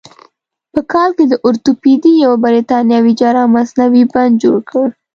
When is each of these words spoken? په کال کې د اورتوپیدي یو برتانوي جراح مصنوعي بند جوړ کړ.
په 0.73 0.79
کال 0.93 1.09
کې 1.17 1.25
د 1.27 1.33
اورتوپیدي 1.45 2.13
یو 2.25 2.33
برتانوي 2.43 3.13
جراح 3.19 3.47
مصنوعي 3.55 4.03
بند 4.11 4.33
جوړ 4.43 4.57
کړ. 4.69 4.85